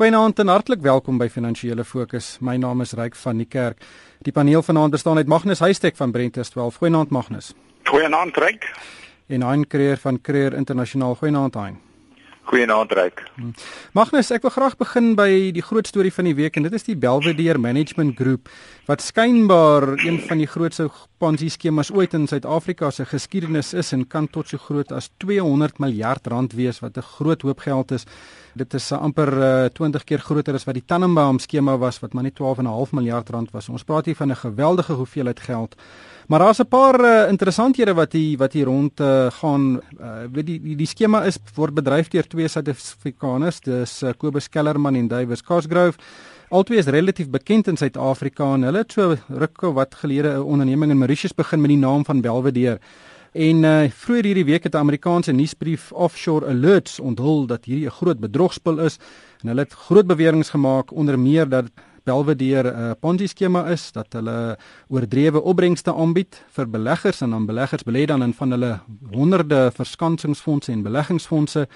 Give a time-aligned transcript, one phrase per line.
[0.00, 2.38] Goeienaand en hartlik welkom by Finansiële Fokus.
[2.40, 3.82] My naam is Ryk van die Kerk.
[4.24, 6.78] Die paneel vanaand bestaan uit Magnus Huystek van Brentes 12.
[6.80, 7.50] Goeienaand Magnus.
[7.84, 8.64] Goeienaand Ryk.
[9.28, 11.14] En Hein Creer van Creer Internasionaal.
[11.20, 11.76] Goeienaand Hein.
[12.48, 13.20] Goeienaand Ryk.
[13.92, 16.88] Magnus, ek wil graag begin by die groot storie van die week en dit is
[16.88, 18.48] die Belvedere Management Group
[18.88, 20.88] wat skynbaar een van die grootste
[21.20, 25.76] Ponzi skemas ooit in Suid-Afrika se geskiedenis is en kan tot so groot as 200
[25.82, 28.06] miljard rand wees wat 'n groot hoop geld is.
[28.54, 32.14] Dit is amper uh, eh, 20 keer groter as wat die Tannenbaum skema was wat
[32.14, 33.68] maar net 12,5 miljard rand was.
[33.68, 35.76] Ons praat hier van 'n geweldige hoeveelheid geld.
[36.28, 39.80] Maar daar's 'n paar uh, interessanthede wat hier wat hier rond uh, gaan.
[40.00, 44.48] Uh, weet die die, die skema is word bedryf deur twee Suid-Afrikaners, dis uh, Kobus
[44.48, 45.98] Kellerman en Davies Cosgrove.
[46.50, 50.90] Albei is relatief bekend in Suid-Afrika en hulle het so rukke wat gelede 'n onderneming
[50.90, 52.80] in Mauritius begin met die naam van Belvedere.
[53.32, 57.90] En uh, vroeër hierdie week het 'n Amerikaanse nuusbrief Offshore Alerts onthul dat hierdie 'n
[57.90, 58.98] groot bedrogspel is
[59.42, 61.64] en hulle het groot beweringe gemaak onder meer dat
[62.04, 67.46] Belvedere 'n uh, Ponzi skema is dat hulle oordrewe opbrengste aanbied vir beleggers en dan
[67.46, 71.68] beleggers belê dan in van hulle honderde verskansingsfondse en beleggingsfondse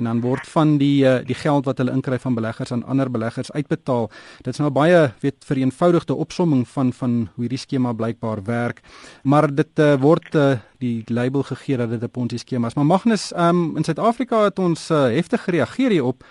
[0.00, 3.10] en dan word van die uh, die geld wat hulle inkry van beleggers aan ander
[3.12, 4.08] beleggers uitbetaal.
[4.40, 8.82] Dit is nou baie weet vereenvoudigde opsomming van van hoe hierdie skema blykbaar werk.
[9.22, 12.74] Maar dit uh, word uh, die label gegee dat dit 'n Ponzi skema is.
[12.74, 16.24] Maar Magnus, um, in Suid-Afrika het ons uh, heftig gereageer hierop.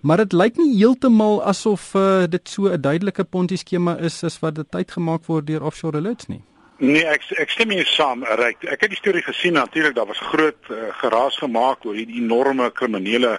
[0.00, 4.38] Maar dit lyk nie heeltemal asof uh, dit so 'n duidelike Ponzi skema is as
[4.38, 6.42] wat dit uitgemaak word deur offshore alerts nie.
[6.78, 8.62] Nee, ek ek stem nie saam, Ryk.
[8.70, 12.68] Ek het die storie gesien natuurlik, daar was groot uh, geraas gemaak oor hierdie enorme
[12.70, 13.32] kriminele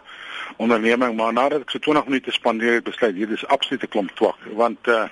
[0.60, 4.44] onderneming, maar nadat ek so 20 minute spandeer het, besluit hier is absolute klomp twak,
[4.60, 5.08] want uh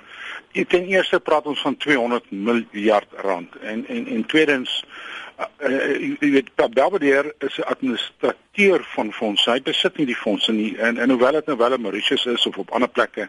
[0.68, 4.72] ten eerste praat ons van 200 miljard rand en en en tweedens
[5.38, 5.78] uh,
[6.18, 9.50] jy weet Belvedere is 'n administrateur van fondse.
[9.50, 12.46] Hy besit nie die fondse nie en en hoewel dit nou wel 'n Mauritius is
[12.46, 13.28] of op ander plekke,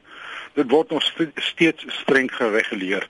[0.53, 1.03] dit word nog
[1.35, 3.07] steeds streng gereguleer.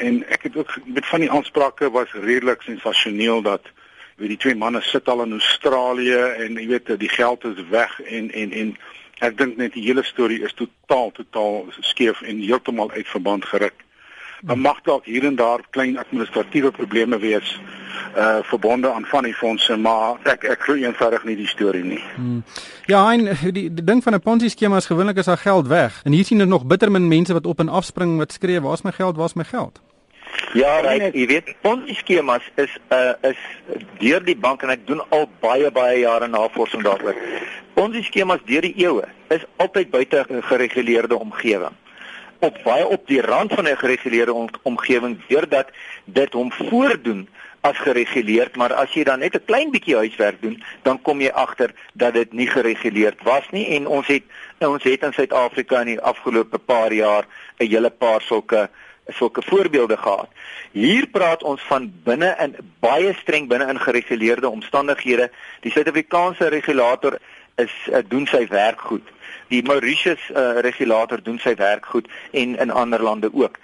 [0.00, 3.68] En ek het ook met van die aansprake was redelik sensasioneel dat
[4.20, 8.00] weet die twee manne sit al in Australië en jy weet die geld is weg
[8.00, 8.72] en en en
[9.20, 13.86] ek dink net die hele storie is totaal totaal skeef en heeltemal uit verband geruk.
[14.40, 17.58] Dan mag dalk hier en daar klein administratiewe probleme wees
[18.16, 22.00] uh verbonde aan van die fondse maar ek ek glo eenvoudig nie die storie nie.
[22.14, 22.42] Hmm.
[22.86, 26.00] Ja, en die, die ding van 'n Ponzi skema is gewoonlik is daar geld weg.
[26.04, 28.60] En hier sien ons nog bitter min mense wat op en af spring wat skree,
[28.60, 29.16] "Waar's my geld?
[29.16, 29.80] Waar's my geld?"
[30.52, 33.38] Ja, right, jy weet, Ponzi skemas is uh is
[33.98, 37.14] deur die bank en ek doen al baie baie jare navorsing daaroor.
[37.74, 41.76] Ponzi skemas deur die eeue is altyd buite gereguleerde omgewing
[42.40, 45.68] op baie op die rand van 'n gereguleerde om, omgewing deurdat
[46.04, 47.28] dit hom voordoen
[47.60, 51.28] as gereguleerd, maar as jy dan net 'n klein bietjie huiswerk doen, dan kom jy
[51.28, 54.22] agter dat dit nie gereguleerd was nie en ons het
[54.58, 57.24] ons het in Suid-Afrika in die afgelope paar jaar
[57.58, 58.70] 'n hele paar sulke
[59.06, 60.28] sulke voorbeelde gehad.
[60.70, 65.30] Hier praat ons van binne in baie streng binne in gereguleerde omstandighede.
[65.60, 67.18] Die Suid-Afrikaanse regulator
[67.54, 69.06] is uh, doen sy werk goed.
[69.48, 73.58] Die Mauritius uh, regulator doen sy werk goed en in ander lande ook.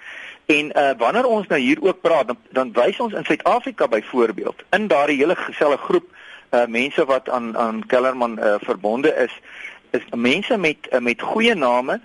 [0.45, 4.63] En uh, wanneer ons nou hier ook praat, dan, dan wys ons in Suid-Afrika byvoorbeeld
[4.71, 6.11] in daardie hele geselle groep
[6.51, 9.39] uh, mense wat aan aan Kellerman uh, verbonde is,
[9.89, 11.99] is mense met uh, met goeie name,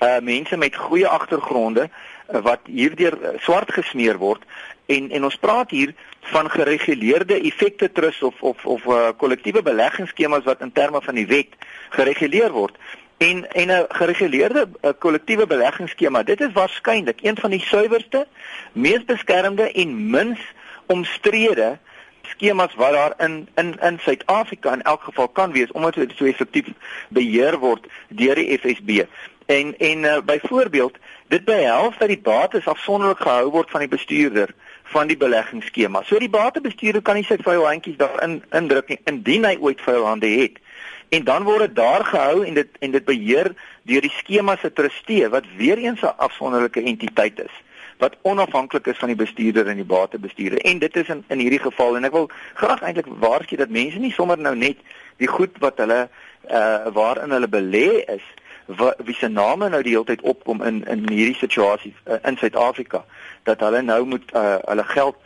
[0.00, 1.88] uh, mense met goeie agtergronde
[2.26, 4.42] wat hierdeur uh, swart gesmeer word
[4.86, 5.94] en en ons praat hier
[6.32, 11.26] van gereguleerde effekte trust of of of uh, kollektiewe beleggingsskemas wat in terme van die
[11.26, 11.58] wet
[11.90, 12.76] gereguleer word.
[13.18, 18.26] En en 'n gereguleerde kollektiewe beleggingsskema, dit is waarskynlik een van die suiwerste,
[18.72, 20.40] mees beskermde en mins
[20.86, 21.78] omstrede
[22.22, 26.24] skemas wat daar in in in Suid-Afrika in elk geval kan wees omdat dit so
[26.24, 26.66] effektief
[27.08, 29.04] beheer word deur die FSB.
[29.46, 30.98] En en uh, byvoorbeeld,
[31.28, 34.54] dit behels dat die bates afsonderlik gehou word van die bestuurder
[34.92, 36.02] van die beleggingsskema.
[36.06, 40.06] So die batebestuurder kan nie sy vuil handjies daarin indruk nie indien hy ooit vuil
[40.06, 40.60] hande het
[41.08, 44.72] en dan word dit daar gehou en dit en dit beheer deur die skema se
[44.72, 47.54] trustee wat weer eens 'n afsonderlike entiteit is
[47.98, 51.62] wat onafhanklik is van die bestuurder en die batebestuurder en dit is in in hierdie
[51.62, 54.76] geval en ek wil graag eintlik waarsku dat mense nie sommer nou net
[55.16, 56.08] die goed wat hulle
[56.50, 58.26] uh waarin hulle belê is
[58.66, 62.36] wat wie se name nou die hele tyd opkom in in hierdie situasie uh, in
[62.36, 63.04] Suid-Afrika
[63.42, 65.16] dat hulle nou moet uh, hulle geld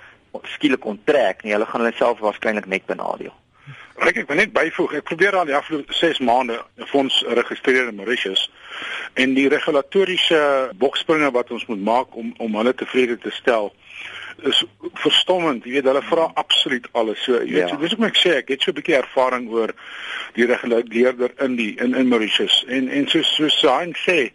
[0.42, 1.52] skielik onttrek nie.
[1.52, 3.34] Hulle gaan hulle self waarskynlik net benadeel.
[4.00, 7.88] Ek ek wil net byvoeg, ek probeer al die afgelope 6 maande 'n fonds registreer
[7.88, 8.50] in Mauritius
[9.14, 13.72] en die regulatoriese bokspringe wat ons moet maak om om hulle tevrede te stel
[14.48, 14.64] is
[15.02, 15.64] verstommend.
[15.64, 17.22] Jy weet hulle vra absoluut alles.
[17.24, 17.68] So jy weet, ja.
[17.68, 19.74] so, dis ek sê ek het so 'n bietjie ervaring oor
[20.34, 24.30] die reguleerder in die in in Mauritius en en so so Sain sê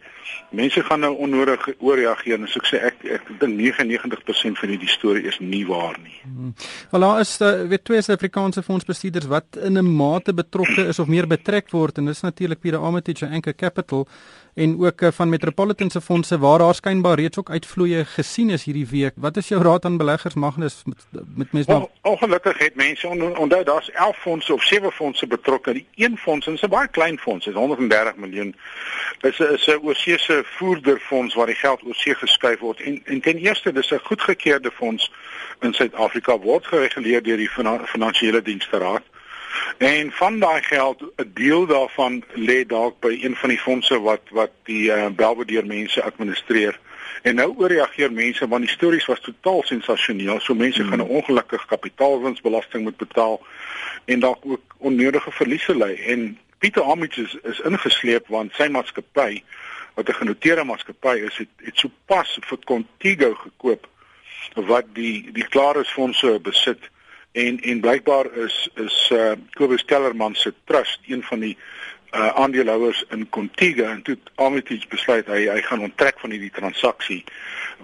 [0.56, 4.92] mense gaan nou onnodig ooreageer en so ek sê ek ek dink 99% van hierdie
[4.92, 6.18] storie is nie waar nie.
[6.24, 6.54] Hmm.
[6.92, 11.08] Wel daar is uh, weet twee Suid-Afrikaanse fondsbestuurders wat in 'n mate betrokke is of
[11.08, 14.08] meer betrek word en dis natuurlik Pieter Armitage en Anchor Capital
[14.56, 18.64] en ook uh, van Metropolitan se fondse waar daar skynbaar reeds ook uitvloeye gesien is
[18.64, 19.14] hierdie week.
[19.16, 21.06] Wat is jou raad aan beleggers Magnus met,
[21.36, 25.74] met mense nou Ongelukkig het mense on, onthou daar's 11 fondse of 7 fondse betrokke.
[25.74, 28.56] Die een fonds, en dit is 'n baie klein fonds, is 130 miljoen.
[29.22, 33.38] Is 'n is 'n oorsese voerderfonds waar die geld oorsee geskuif word en en ten
[33.38, 35.12] eerste dis 'n goedgekeurde fonds
[35.60, 37.50] in Suid-Afrika word gereguleer deur die
[37.86, 39.04] Finansiële Dienste Raad.
[39.78, 44.22] En van daai geld, 'n deel daarvan lê dalk by een van die fondse wat
[44.30, 46.80] wat die uh, Belvedere mense administreer.
[47.22, 50.40] En nou ooreageer mense want die stories was totaal sensasioneel.
[50.40, 50.90] So mense hmm.
[50.90, 53.46] gaan 'n ongelukkige kapitaalwinsbelasting moet betaal
[54.06, 55.94] en dalk ook onnodige verliese ly.
[56.08, 59.44] En Pieter Amici is, is ingesleep want sy maatskappy
[59.94, 63.88] wat 'n genoteerde maatskappy is, het, het sopas vir Contigo gekoop
[64.54, 66.90] wat die die Clarus fondse besit
[67.36, 71.58] en en blykbaar is is uh Kobus Kellerman se trust een van die
[72.12, 77.24] uh aandeelhouers in Contiga en toe Amitage besluit hy hy gaan onttrek van hierdie transaksie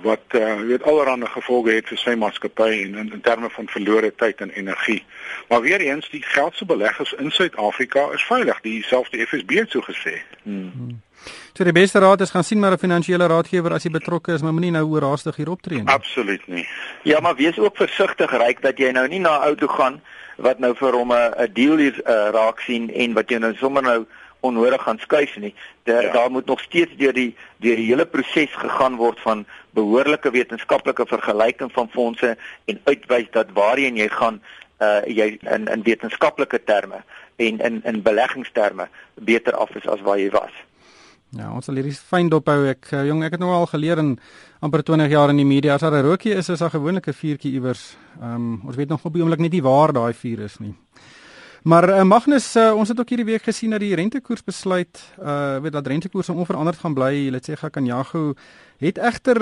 [0.01, 4.13] wat uh weet allerlei gevolge het vir sy maatskappy en in, in terme van verlore
[4.15, 5.03] tyd en energie.
[5.49, 9.81] Maar weer eens die geld se beleggers in Suid-Afrika is veilig, dieselfde FSB het so
[9.81, 10.21] gesê.
[10.43, 11.01] Hmm.
[11.53, 14.41] So die beste raad is gaan sien maar 'n finansiële raadgewer as jy betrokke is,
[14.41, 15.87] maar moenie nou oorhaastig hier optree nie.
[15.87, 16.67] Absoluut nie.
[17.03, 20.01] Ja, maar wees ook versigtig ryk dat jy nou nie na ou toe gaan
[20.37, 23.83] wat nou vir hom 'n deal hier uh, raak sien en wat jy nou sommer
[23.83, 24.05] nou
[24.41, 25.53] onnodig gaan skuif nie.
[25.83, 26.11] De, ja.
[26.11, 29.45] Daar moet nog steeds deur die deur die hele proses gegaan word van
[29.77, 34.41] behoorlike wetenskaplike vergelyking van fondse en uitwys dat waarheen jy gaan
[34.81, 37.03] uh jy in in wetenskaplike terme
[37.35, 40.53] en in in beleggingsterme beter af is as waar jy was.
[41.31, 42.65] Ja, ons sal hierdie fyn dophou.
[42.67, 44.17] Ek uh, jong, ek het nou al geleer in
[44.59, 47.13] amper 20 jaar in die media as daar 'n rookie is, is daar gewoonlik 'n
[47.13, 47.95] vuurtjie iewers.
[48.21, 50.75] Ehm um, ons weet nog op die oomblik net nie waar daai vuur is nie.
[51.61, 55.59] Maar uh, Magnus, uh, ons het ook hierdie week gesien dat die rentekoers besluit, uh
[55.61, 57.29] weet dat rentekoers onveranderd gaan bly.
[57.29, 58.33] Let's sê Gakanyago
[58.81, 59.37] het egter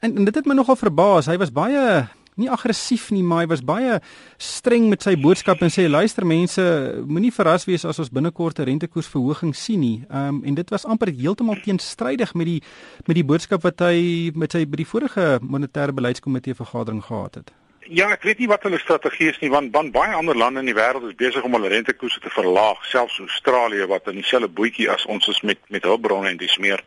[0.00, 1.30] en, en dit het my nogal verbaas.
[1.30, 2.08] Hy was baie
[2.40, 4.00] nie aggressief nie, maar hy was baie
[4.40, 6.64] streng met sy boodskap en sê luister mense,
[7.06, 10.02] moenie verras wees as ons binnekort 'n rentekoersverhoging sien nie.
[10.10, 12.62] Um, en dit was amper heeltemal teenstrydig met die
[13.06, 17.59] met die boodskap wat hy met sy by die vorige monetêre beleidskomitee vergadering gehad het.
[17.90, 20.68] Ja, ek weet nie wat hulle strategie is nie want, want baie ander lande in
[20.70, 24.86] die wêreld is besig om hulle rentekoerse te verlaag, selfs Australië wat in dieselfde bootjie
[24.90, 26.84] as ons is met met hulpbronne en dis meer.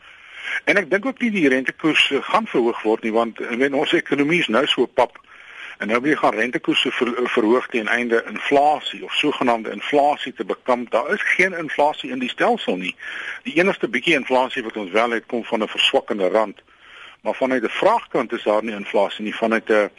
[0.64, 4.40] En ek dink ook nie die rentekoers gaan verhoog word nie want wen ons ekonomie
[4.46, 5.20] is nou so pap
[5.84, 10.92] En nou weer gaan rentekoerse ver, verhoog teen einde inflasie of sogenaamde inflasie te bekamp.
[10.92, 12.96] Daar is geen inflasie in die stelsel nie.
[13.44, 16.62] Die enigste bietjie inflasie wat ons wel het kom van 'n verswakkende rand.
[17.22, 19.36] Maar vanuit 'n vraagkant is daar nie inflasie nie.
[19.36, 19.90] Vanuit 'n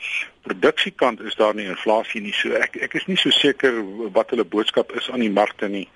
[0.46, 2.34] produksiekant is daar nie inflasie nie.
[2.36, 3.80] So ek ek is nie so seker
[4.16, 5.88] wat hulle boodskap is aan die markte nie.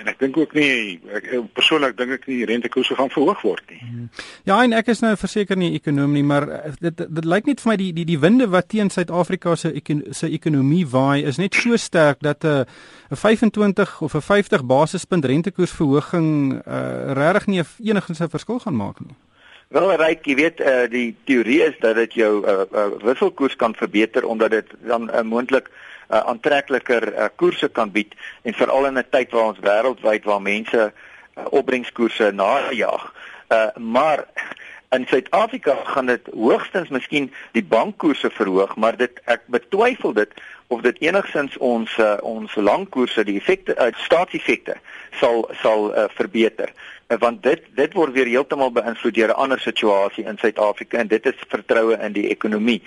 [0.00, 3.62] En ek dink ook nie ek persoonlik dink ek nie die rentekoerse gaan verhoog word
[3.70, 3.80] nie.
[3.82, 4.06] Hmm.
[4.48, 7.50] Ja, en ek is nou verseker nie ekonom nie, maar eh, dit dit, dit lyk
[7.50, 9.74] net vir my die die die winde wat teen Suid-Afrika se
[10.10, 14.64] se ekonomie waai is net so sterk dat 'n uh, 'n 25 of 'n 50
[14.64, 17.62] basispunt rentekoersverhoging uh, regtig nie
[17.92, 19.14] enigins 'n verskil gaan maak nie.
[19.72, 23.72] Wel, ryk, jy weet, uh, die teorie is dat dit jou uh, uh, wisselkoers kan
[23.72, 28.12] verbeter omdat dit dan uh, moontlik uh, aantrekliker uh, koerse kan bied
[28.44, 33.06] en veral in 'n tyd waar ons wêreldwyd waar mense uh, opbrengskoerse najag.
[33.48, 34.26] Uh, maar
[34.92, 40.32] in Suid-Afrika gaan dit hoogstens miskien die bankkoerse verhoog, maar dit ek betwyfel dit
[40.68, 44.76] of dit enigstens ons uh, ons langkoerse die effekte uh, staatseffekte
[45.20, 46.76] sal sal uh, verbeter
[47.18, 51.26] want dit dit word weer heeltemal beïnvloed deur 'n ander situasie in Suid-Afrika en dit
[51.26, 52.82] is vertroue in die ekonomie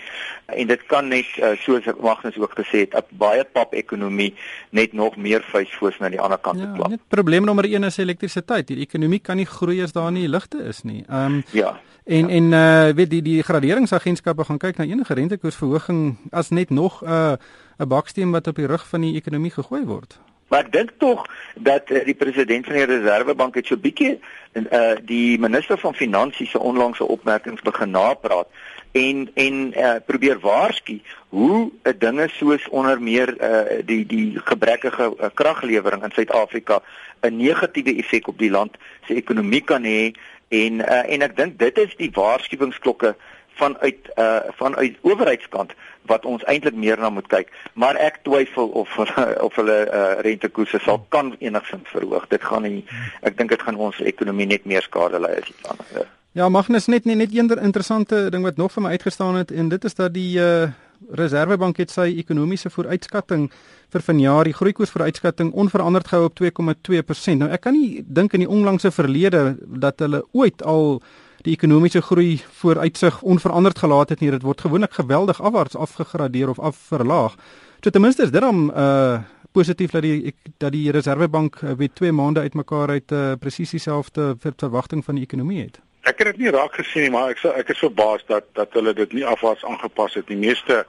[0.45, 4.33] en dit kan net uh, soos Magnus ook gesê het 'n baie pap ekonomie
[4.69, 6.89] net nog meer vuisvoos na die ander kant ja, klap.
[6.89, 8.67] Net probleem nommer 1 is elektrisiteit.
[8.67, 11.03] Die ekonomie kan nie groei as daar nie ligte is nie.
[11.09, 11.79] Ehm um, ja.
[12.05, 12.35] En ja.
[12.35, 17.09] en uh weet die die graderingsagentskappe gaan kyk na enige rentekoersverhoging as net nog 'n
[17.09, 17.33] uh,
[17.77, 20.19] 'n baksteen wat op die rug van die ekonomie gegooi word.
[20.47, 21.25] Maar ek dink tog
[21.55, 24.19] dat uh, die president van die Reservebank het so bietjie
[24.55, 28.47] uh die minister van finansies se onlangse opmerkings begin napraat
[28.95, 34.39] en en uh, probeer waarsku hoe 'n uh, dinge soos onder meer uh, die die
[34.39, 36.81] gebrekkige uh, kraglewering in Suid-Afrika
[37.21, 40.13] 'n negatiewe effek op die land se ekonomie kan hê
[40.47, 43.15] en uh, en ek dink dit is die waarskuwingsklokke
[43.55, 45.73] vanuit uh vanuit owerheidskant
[46.09, 47.51] wat ons eintlik meer na moet kyk.
[47.73, 52.27] Maar ek twyfel of hulle of hulle uh rentekoerse sal kan enigsins verhoog.
[52.33, 52.85] Dit gaan nie
[53.21, 56.13] ek dink dit gaan ons ekonomie net meer skade lei as iets anders.
[56.35, 59.69] Ja, Magnus net net, net een interessante ding wat nog vir my uitgestaan het en
[59.69, 60.73] dit is dat die uh
[61.11, 63.49] Reserwebank het sy ekonomiese vooruitskatting
[63.93, 67.37] vir vanjaar, die groeikoers vooruitskatting onveranderd gehou op 2,2%.
[67.41, 71.01] Nou ek kan nie dink in die onlangse verlede dat hulle ooit al
[71.45, 74.31] die ekonomiese groei vooruitsig onveranderd gelaat het nie.
[74.33, 77.37] Dit word gewoonlik geweldig afwaarts afgegradeer of afverlaag.
[77.83, 79.21] So ten minste is dit dan uh
[79.55, 84.35] positief dat die dat die Reserwebank uh, met 2 maande uitmekaar uit uh, presies dieselfde
[84.57, 85.79] verwagting van die ekonomie het.
[86.01, 88.93] Ek het dit nie raak gesien nie, maar ek ek is verbaas dat dat hulle
[88.93, 90.27] dit nie afwaarts aangepas het.
[90.27, 90.83] Die meeste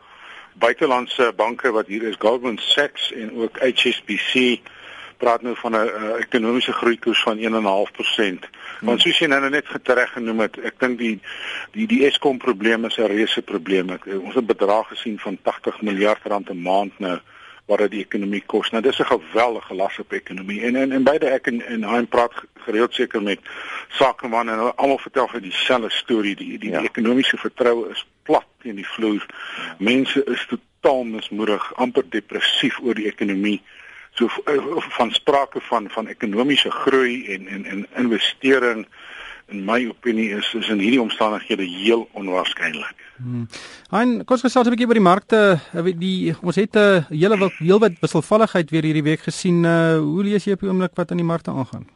[0.58, 4.58] buitelandse banke wat hier is, Goldman Sachs en ook HSBC
[5.16, 8.49] praat nou van 'n ekonomiese groeikoers van 1.5%.
[8.80, 11.20] Want soos jy nou net getreg genoem het, ek dink die
[11.73, 13.90] die die Eskom probleem is 'n reuse probleem.
[13.90, 17.18] Ek, ons het bedrag gesien van 80 miljard rand 'n maand nou
[17.66, 18.70] wat dit die ekonomie kos.
[18.70, 20.62] Nou dis 'n geweldige las op ekonomie.
[20.62, 23.40] En en, en beide ek en en hy praat gereeld seker met
[23.88, 26.37] sakemanne en almal vertel vir dieselfde storie.
[26.37, 26.78] Die die, ja.
[26.78, 29.26] die ekonomiese vertroue is plat teen die vloer.
[29.78, 33.62] Mense is totaal mismoedig, amper depressief oor die ekonomie
[34.16, 34.56] so eh,
[34.99, 38.87] van sprake van van ekonomiese groei en en en investering
[39.49, 43.04] in my opinie is is in hierdie omstandighede heel onwaarskynlik.
[43.16, 43.46] Hmm.
[43.90, 45.61] En kos gesels 'n bietjie oor die markte.
[45.73, 49.64] Eh, die ons het 'n uh, hele wat heel wat wisselvalligheid weer hierdie week gesien.
[49.64, 51.87] Uh, hoe lees jy op die oomblik wat aan die markte aangaan?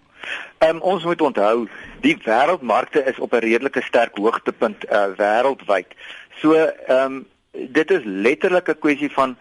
[0.58, 1.68] Ehm um, ons moet onthou,
[2.00, 5.88] die wêreldmarkte is op 'n redelike sterk hoogtepunt uh, wêreldwyd.
[6.40, 9.36] So ehm um, dit is letterlik 'n kwessie van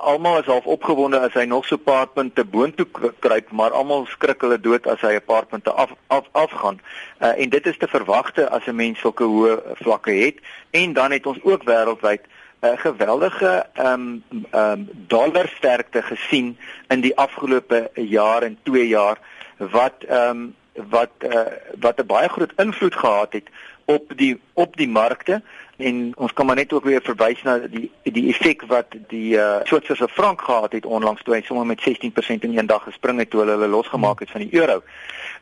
[0.00, 2.86] almal is half opgewonde as hy nog so 'n paar punte boontoe
[3.18, 6.80] kruip, maar almal skrik hulle dood as hy 'n paar punte af af afgaan.
[7.20, 10.36] Uh, en dit is te verwagte as 'n mens sulke hoë vlakke het.
[10.70, 12.22] En dan het ons ook wêreldwyd
[12.60, 18.88] 'n uh, geweldige ehm um, ehm um, dollarsterkte gesien in die afgelope jaar en 2
[18.88, 19.18] jaar
[19.56, 21.40] wat ehm um, wat uh,
[21.80, 23.48] wat 'n baie groot invloed gehad het
[23.84, 25.42] op die op die markte
[25.82, 29.60] en ons kan maar net ook weer verwys na die die effek wat die uh,
[29.68, 33.30] Switserse frank gehad het onlangs toe hy sommer met 16% in een dag gespring het
[33.30, 34.82] toe hulle hulle losgemaak het van die euro.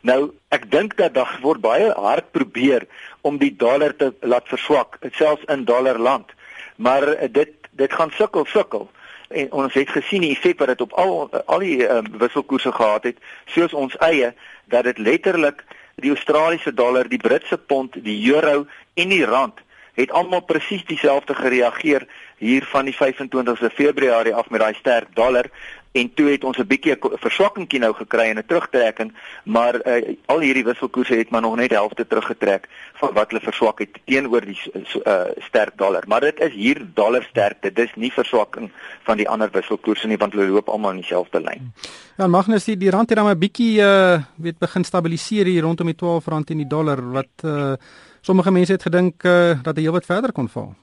[0.01, 2.87] Nou, ek dink dat daar word baie hard probeer
[3.21, 6.31] om die dollar te laat verswak, selfs in dollarland.
[6.77, 8.89] Maar uh, dit dit gaan sukkel sukkel
[9.29, 13.05] en ons het gesien die effek wat dit op al al die um, wisselkoerse gehad
[13.11, 14.33] het, soos ons eie
[14.73, 15.65] dat dit letterlik
[15.99, 19.61] die Australiese dollar, die Britse pond, die euro en die rand
[20.03, 22.07] het almal presies dieselfde gereageer
[22.39, 25.51] hier van die 25ste Februarie af met daai sterk dollar
[25.93, 29.13] en toe het ons 'n bietjie verswakkingkie nou gekry en 'n terugtrekking,
[29.45, 33.79] maar uh, al hierdie wisselkoerse het maar nog net helfte teruggetrek van wat hulle verswak
[33.79, 36.05] het teenoor die uh, sterk dollar.
[36.07, 38.71] Maar dit is hier dollar sterkte, dis nie verswakking
[39.03, 41.73] van die ander wisselkoerse nie want hulle loop almal in dieselfde lyn.
[42.17, 45.87] Ja, Magnus, die, die rand het dan 'n bietjie uh weet begin stabiliseer hier rondom
[45.87, 47.73] die 12 rand in die dollar wat uh
[48.21, 50.75] sommige mense het gedink uh, dat hy heelwat verder kon val.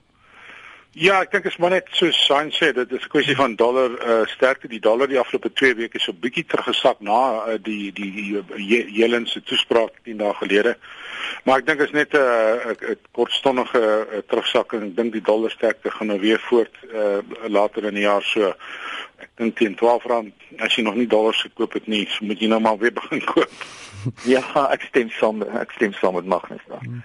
[0.96, 3.92] Ja, ek dink is maar net so Sain sê, dit is 'n kwessie van dollar
[3.92, 4.70] uh, sterkte.
[4.72, 7.20] Die dollar die afgelope 2 weke so bietjie teruggesak na
[7.52, 8.12] uh, die die
[8.56, 10.78] die Jelen se toespraak 10 dae gelede.
[11.44, 14.84] Maar ek dink dit is net 'n uh, 'n kortstondige uh, terugsakking.
[14.84, 18.54] Ek dink die dollar sterkte gaan nou weer voort uh, later in die jaar so.
[19.20, 22.40] Ek dink teen 12 rand as jy nog nie dollars gekoop het nie, so moet
[22.40, 23.52] jy nou maar weer begin koop.
[24.36, 26.84] ja, ek stem saam, ek stem saam met Magnus daar.
[26.84, 27.02] Hmm.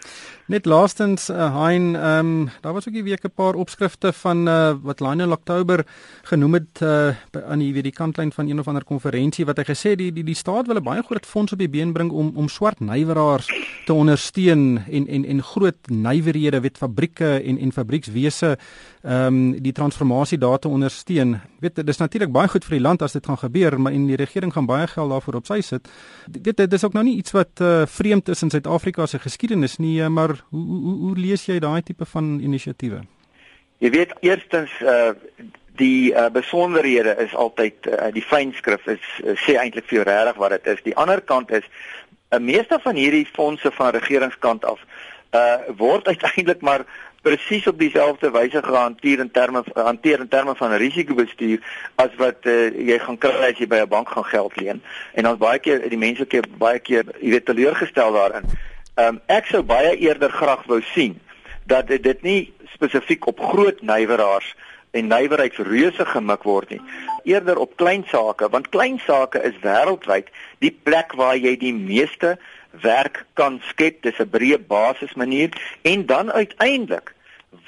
[0.50, 4.48] Net laastens uh, Hein, ehm um, daar was ook die week 'n paar opskrifte van
[4.48, 5.86] uh, wat Lionel October
[6.22, 7.14] genoem het uh,
[7.46, 10.24] aan die weet die kantlyn van een of ander konferensie wat hy gesê die die
[10.24, 13.46] die staat wil 'n baie groot fonds op die been bring om om swart nywerhaars
[13.90, 18.56] te ondersteun en en en groot nywerhede weet fabrieke en en fabriekswese
[19.02, 21.40] ehm um, die transformasie daar te ondersteun.
[21.60, 24.06] Weet dit is natuurlik baie goed vir die land as dit gaan gebeur, maar en
[24.06, 25.88] die regering gaan baie geld daarvoor op sy sit.
[26.42, 29.78] Weet dit is ook nou nie iets wat uh, vreemd is in Suid-Afrika se geskiedenis
[29.78, 33.00] nie, maar hoe hoe hoe lees jy daai tipe van inisiatiewe?
[33.78, 35.10] Jy weet eerstens uh
[35.80, 40.36] die uh, besonderhede is altyd uh, die fynskrif is uh, sê eintlik vir jou regtig
[40.42, 40.82] wat dit is.
[40.84, 41.64] Die ander kant is
[42.38, 44.80] meeste van hierdie fondse van regeringskant af
[45.34, 46.84] uh word uiteindelik maar
[47.22, 51.60] presies op dieselfde wyse gehanteer in terme hanteer in terme van risikobestuur
[51.94, 54.82] as wat uh, jy gaan kry as jy by 'n bank gaan geld leen.
[55.14, 58.48] En ons baie keer die mense keer baie keer jy weet teleurgestel daarin.
[58.96, 61.20] Um, ek sou baie eerder graag wou sien
[61.66, 64.54] dat dit, dit nie spesifiek op groot nywerhaars
[64.90, 66.80] en nywerheidsreuse gemik word nie
[67.24, 72.38] eerder op klein sake want klein sake is wêreldwyd die plek waar jy die meeste
[72.70, 74.02] werk kan skep.
[74.02, 75.50] Dis 'n breë basis manier
[75.82, 77.14] en dan uiteindelik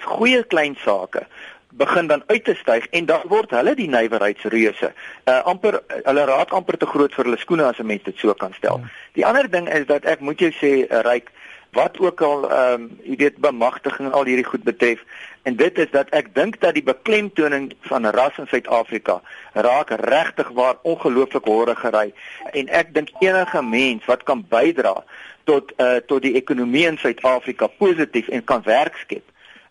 [0.00, 1.26] goeie klein sake
[1.72, 4.92] begin dan uit te styg en dan word hulle die nywerheidsreuse.
[5.24, 8.34] Uh amper hulle raak amper te groot vir hulle skoene as 'n mens dit so
[8.34, 8.78] kan stel.
[8.78, 8.88] Ja.
[9.12, 11.30] Die ander ding is dat ek moet jou sê uh, ryk
[11.72, 15.00] wat ook al ehm um, jy weet bemagtiging en al hierdie goed betref.
[15.42, 19.20] En dit is dat ek dink dat die beklemtoning van ras in Suid-Afrika
[19.52, 22.12] raak regtig waar ongelooflik horre gery.
[22.52, 25.04] En ek dink enige mens wat kan bydra
[25.44, 29.24] tot uh tot die ekonomie in Suid-Afrika positief en kan werk skep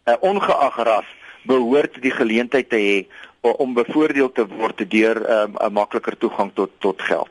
[0.06, 1.10] uh, ongeag ras
[1.46, 2.98] behoort die geleentheid te hê
[3.42, 7.30] om bevoordeel te word deur um, ehm, 'n makliker toegang tot tot geld.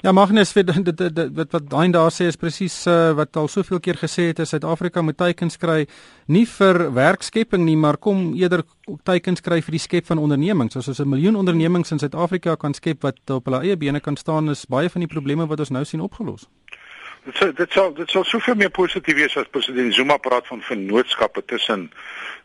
[0.00, 3.48] Ja Magnus dit dit dit wat wat daai daar sê is presies uh, wat al
[3.52, 5.84] soveel keer gesê het is Suid-Afrika moet teikens kry
[6.26, 8.62] nie vir werkskepping nie maar kom eerder
[9.04, 10.76] teikens kry vir die skep van ondernemings.
[10.76, 14.16] As ons 'n miljoen ondernemings in Suid-Afrika kan skep wat op hulle eie bene kan
[14.16, 16.48] staan is baie van die probleme wat ons nou sien opgelos.
[17.24, 20.62] Dit sal dit sal dit sal soveel meer positief wees as president Zuma praat van
[20.62, 21.90] vennootskappe tussen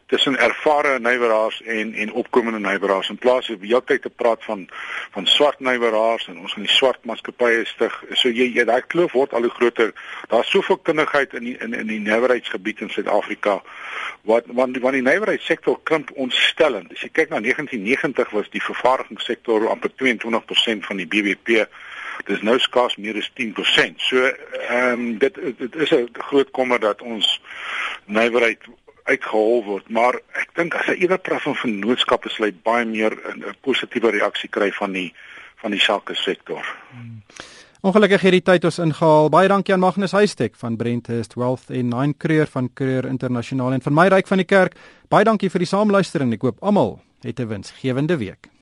[0.05, 4.67] tussen ervare neighbors en en opkomende neighbors in plaas van heeltyd te praat van
[5.11, 8.03] van swart neighbors en ons gaan die swart maatskappye stig.
[8.13, 9.93] So jy jy daai kloof word al hoe groter.
[10.29, 13.61] Daar's soveel kundigheid in die, in in die nywerheidsgebied in Suid-Afrika
[14.29, 16.93] wat want want die nywerheidssektor krimp ontstellend.
[16.93, 21.65] As jy kyk na 1990 was die vervaardigingssektor amper 22% van die BBP.
[22.29, 24.01] Dis nou skaars meer as 10%.
[24.05, 27.41] So ehm um, dit dit is 'n groot kommer dat ons
[28.05, 28.61] nywerheid
[29.05, 33.13] uitgehol word, maar ek dink as hy eerder praat van vennootskappe sal hy baie meer
[33.13, 35.13] 'n positiewe reaksie kry van die
[35.61, 36.65] van die sake sektor.
[36.91, 37.21] Hmm.
[37.85, 39.29] Ongelukkig het die tyd ons ingehaal.
[39.29, 43.81] Baie dankie aan Magnus Huystek van Brenthurst Wealth en Nine Creer van Creer Internasionaal en
[43.81, 44.73] van my ryk van die kerk.
[45.07, 46.33] Baie dankie vir die saamluistering.
[46.33, 48.54] Ek hoop almal het 'n winsgewende week.